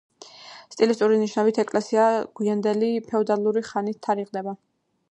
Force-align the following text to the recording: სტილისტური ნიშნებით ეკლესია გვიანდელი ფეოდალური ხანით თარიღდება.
სტილისტური 0.75 1.19
ნიშნებით 1.23 1.59
ეკლესია 1.65 2.07
გვიანდელი 2.41 2.91
ფეოდალური 3.13 3.65
ხანით 3.71 4.03
თარიღდება. 4.09 4.61